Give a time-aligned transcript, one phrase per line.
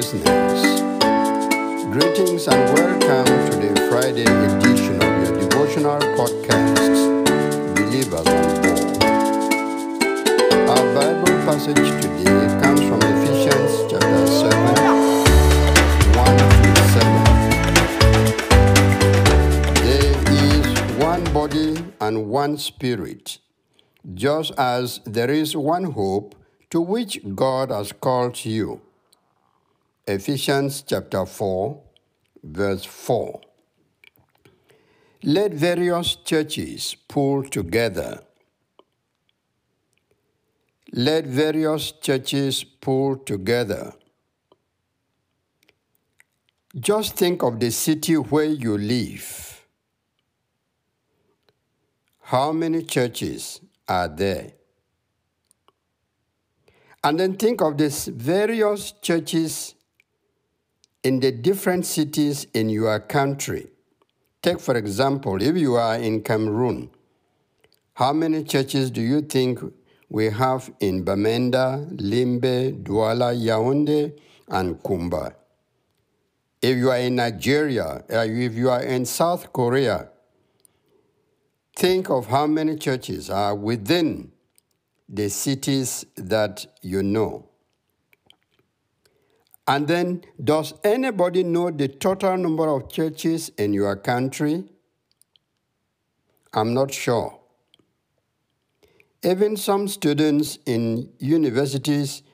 [0.00, 0.62] listeners.
[1.92, 6.96] Greetings and welcome to the Friday edition of your devotional podcast,
[7.76, 8.96] Believers on Board.
[10.72, 14.56] Our Bible passage today comes from Ephesians chapter 7,
[16.16, 16.46] 1 to
[16.96, 17.20] 7.
[19.84, 21.70] There is one body
[22.00, 23.36] and one spirit,
[24.14, 26.34] just as there is one hope
[26.70, 28.80] to which God has called you.
[30.06, 31.80] Ephesians chapter 4,
[32.42, 33.40] verse 4.
[35.22, 38.22] Let various churches pull together.
[40.92, 43.92] Let various churches pull together.
[46.78, 49.66] Just think of the city where you live.
[52.20, 54.52] How many churches are there?
[57.04, 59.74] And then think of these various churches
[61.02, 63.68] in the different cities in your country.
[64.42, 66.90] Take, for example, if you are in Cameroon,
[67.94, 69.60] how many churches do you think
[70.08, 75.34] we have in Bamenda, Limbe, Douala, Yaoundé, and Kumba?
[76.62, 80.08] If you are in Nigeria, uh, if you are in South Korea,
[81.76, 84.32] think of how many churches are within
[85.08, 87.49] the cities that you know.
[89.70, 94.64] And then, does anybody know the total number of churches in your country?
[96.52, 97.38] I'm not sure.
[99.22, 102.24] Even some students in universities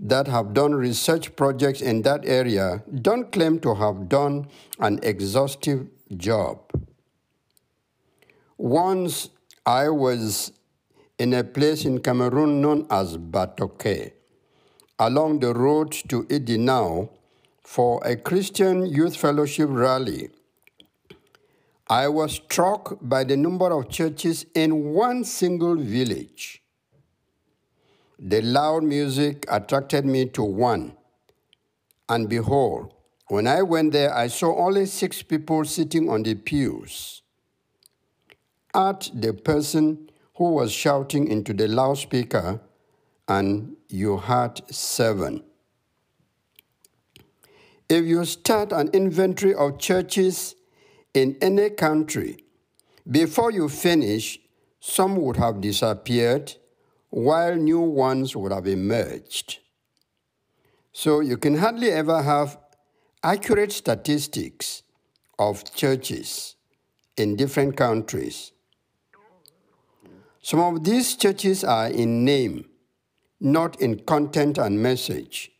[0.00, 4.48] that have done research projects in that area don't claim to have done
[4.78, 6.60] an exhaustive job.
[8.56, 9.28] Once
[9.66, 10.50] I was
[11.18, 14.12] in a place in Cameroon known as Batoke,
[14.98, 17.08] along the road to Idenau
[17.62, 20.30] for a Christian youth fellowship rally.
[21.88, 26.62] I was struck by the number of churches in one single village.
[28.18, 30.96] The loud music attracted me to one,
[32.08, 32.94] and behold,
[33.28, 37.22] when I went there, I saw only six people sitting on the pews.
[38.74, 42.60] At the person who was shouting into the loudspeaker,
[43.28, 45.42] and you had seven.
[47.88, 50.54] If you start an inventory of churches
[51.12, 52.44] in any country,
[53.10, 54.38] before you finish,
[54.80, 56.54] some would have disappeared
[57.10, 59.60] while new ones would have emerged.
[60.92, 62.58] So you can hardly ever have
[63.22, 64.82] accurate statistics
[65.38, 66.56] of churches
[67.16, 68.52] in different countries.
[70.42, 72.66] Some of these churches are in name,
[73.40, 75.52] not in content and message.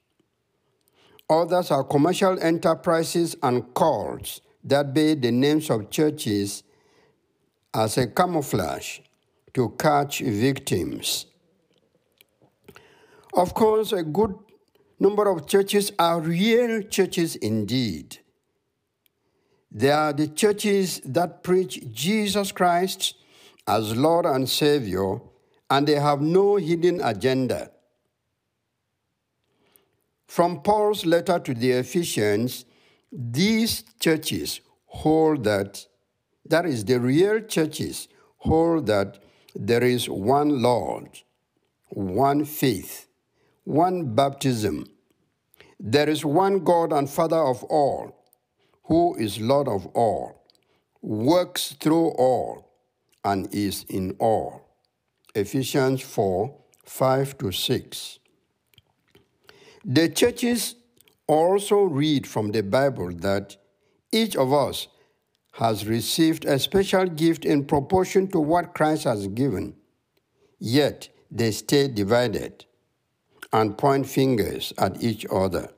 [1.29, 6.63] Others are commercial enterprises and cults that bear the names of churches
[7.73, 9.01] as a camouflage
[9.53, 11.27] to catch victims.
[13.35, 14.35] Of course, a good
[15.01, 18.19] number of churches are real churches indeed.
[19.71, 23.17] They are the churches that preach Jesus Christ
[23.67, 25.21] as Lord and Savior,
[25.71, 27.71] and they have no hidden agenda.
[30.27, 32.65] From Paul's letter to the Ephesians,
[33.13, 35.87] these churches hold that,
[36.47, 38.09] that is, the real churches
[38.39, 39.23] hold that
[39.55, 41.09] there is one Lord,
[41.91, 43.07] one faith,
[43.63, 44.87] one baptism.
[45.79, 48.17] There is one God and Father of all,
[48.85, 50.43] who is Lord of all,
[51.01, 52.73] works through all,
[53.25, 54.65] and is in all.
[55.35, 58.19] Ephesians 4 5 to 6.
[59.85, 60.77] The churches
[61.27, 63.57] also read from the Bible that
[64.13, 64.87] each of us
[65.53, 69.75] has received a special gift in proportion to what Christ has given,
[70.59, 72.65] yet they stay divided
[73.53, 75.71] and point fingers at each other.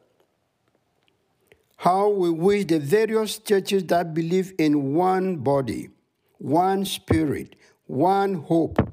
[1.79, 5.91] How we wish the various churches that believe in one body,
[6.38, 7.56] one spirit,
[7.87, 8.86] one hope,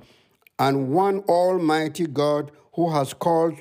[0.59, 3.55] and one almighty God who has called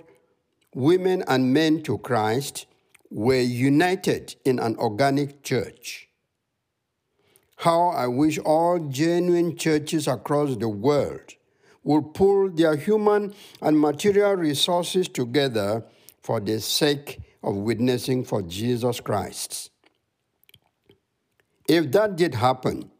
[0.75, 2.67] women and men to Christ
[3.11, 6.09] were united in an organic church.
[7.57, 11.35] How I wish all genuine churches across the world
[11.85, 15.85] would pull their human and material resources together
[16.23, 19.71] for the sake of witnessing for Jesus Christ.
[21.69, 22.91] If that did happen,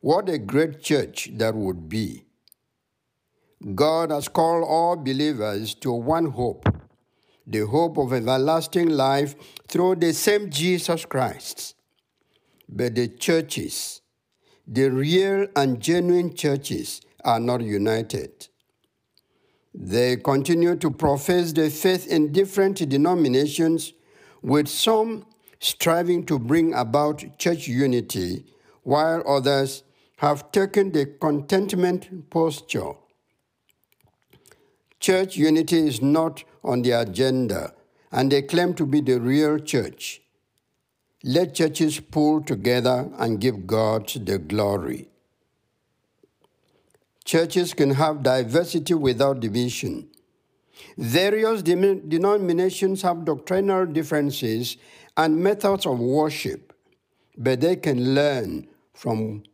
[0.00, 2.24] what a great church that would be.
[3.74, 6.66] God has called all believers to one hope
[7.50, 9.34] the hope of everlasting life
[9.66, 11.74] through the same Jesus Christ.
[12.68, 14.02] But the churches,
[14.66, 18.48] the real and genuine churches, are not united.
[19.74, 23.92] They continue to profess their faith in different denominations,
[24.42, 25.26] with some
[25.58, 28.44] striving to bring about church unity,
[28.84, 29.82] while others
[30.18, 32.92] have taken the contentment posture.
[35.00, 37.72] Church unity is not on the agenda,
[38.12, 40.20] and they claim to be the real church.
[41.24, 45.08] Let churches pull together and give God the glory.
[47.24, 50.08] Churches can have diversity without division.
[50.96, 54.76] Various denominations have doctrinal differences
[55.16, 56.74] and methods of worship,
[57.36, 59.44] but they can learn from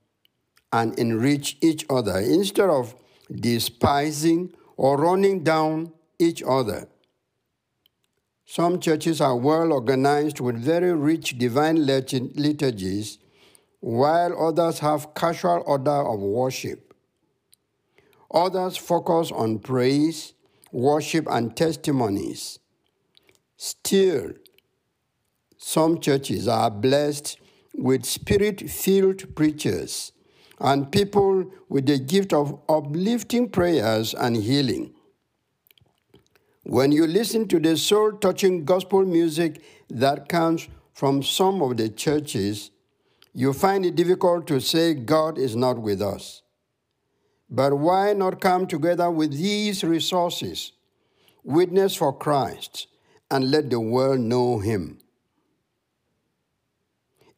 [0.73, 2.95] and enrich each other instead of
[3.33, 6.89] despising or running down each other.
[8.45, 13.19] Some churches are well organized with very rich divine liturgies,
[13.81, 16.95] while others have casual order of worship.
[18.31, 20.35] Others focus on praise,
[20.73, 22.59] worship, and testimonies.
[23.57, 24.33] Still,
[25.57, 27.39] some churches are blessed
[27.75, 30.13] with spirit filled preachers
[30.59, 34.93] and people with the gift of uplifting prayers and healing.
[36.63, 41.89] When you listen to the soul touching gospel music that comes from some of the
[41.89, 42.71] churches,
[43.33, 46.43] you find it difficult to say God is not with us.
[47.49, 50.73] But why not come together with these resources,
[51.45, 52.89] witness for Christ,
[53.31, 54.99] and let the world know Him?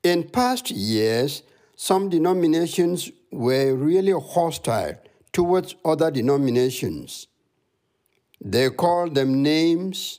[0.02, 1.42] In past years,
[1.80, 4.98] some denominations were really hostile
[5.32, 7.28] towards other denominations.
[8.40, 10.19] They called them names,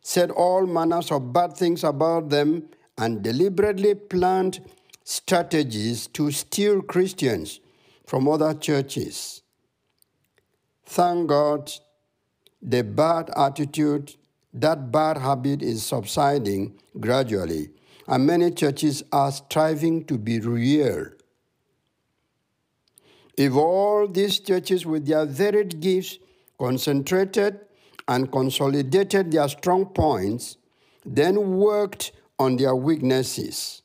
[0.00, 4.60] said all manners of bad things about them, and deliberately planned
[5.02, 7.58] strategies to steal Christians
[8.06, 9.42] from other churches.
[10.84, 11.72] Thank God,
[12.62, 14.14] the bad attitude,
[14.54, 17.70] that bad habit is subsiding gradually,
[18.08, 21.06] and many churches are striving to be real.
[23.36, 26.18] If all these churches with their varied gifts
[26.58, 27.60] concentrated
[28.08, 30.56] and consolidated their strong points,
[31.04, 33.82] then worked on their weaknesses,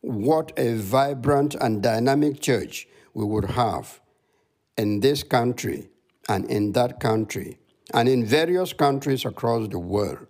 [0.00, 4.00] what a vibrant and dynamic church we would have
[4.76, 5.90] in this country
[6.28, 7.58] and in that country
[7.92, 10.26] and in various countries across the world.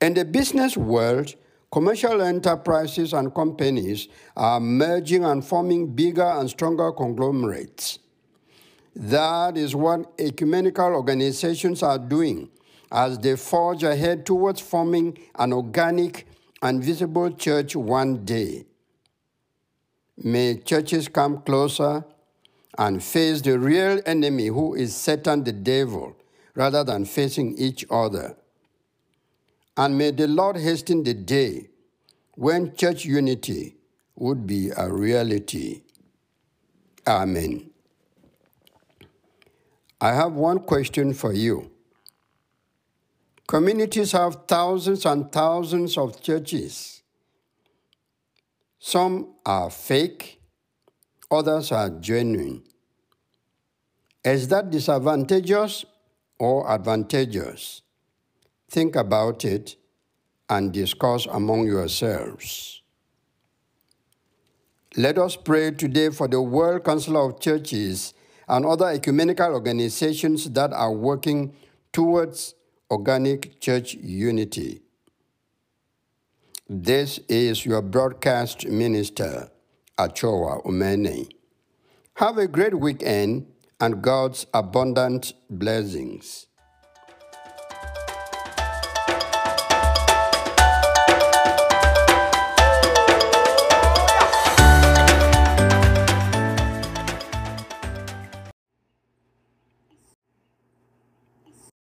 [0.00, 1.34] In the business world,
[1.70, 7.98] commercial enterprises and companies are merging and forming bigger and stronger conglomerates.
[8.96, 12.48] That is what ecumenical organizations are doing
[12.90, 16.26] as they forge ahead towards forming an organic
[16.62, 18.64] and visible church one day.
[20.16, 22.04] May churches come closer
[22.78, 26.16] and face the real enemy who is Satan the devil
[26.54, 28.36] rather than facing each other.
[29.76, 31.68] And may the Lord hasten the day
[32.34, 33.76] when church unity
[34.16, 35.82] would be a reality.
[37.06, 37.70] Amen.
[40.00, 41.70] I have one question for you.
[43.46, 47.02] Communities have thousands and thousands of churches.
[48.78, 50.40] Some are fake,
[51.30, 52.62] others are genuine.
[54.24, 55.84] Is that disadvantageous
[56.38, 57.82] or advantageous?
[58.70, 59.74] Think about it
[60.48, 62.82] and discuss among yourselves.
[64.96, 68.14] Let us pray today for the World Council of Churches
[68.48, 71.52] and other ecumenical organizations that are working
[71.92, 72.54] towards
[72.90, 74.82] organic church unity.
[76.68, 79.50] This is your broadcast minister,
[79.98, 81.28] Achoa Umene.
[82.14, 83.46] Have a great weekend
[83.80, 86.46] and God's abundant blessings.